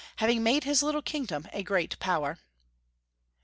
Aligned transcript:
having 0.15 0.41
made 0.41 0.63
his 0.63 0.81
little 0.81 1.03
kingdom 1.03 1.47
a 1.53 1.61
great 1.61 1.99
power. 1.99 2.39